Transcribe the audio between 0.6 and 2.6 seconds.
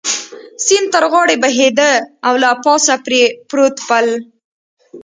سیند تر غاړې بهېده او له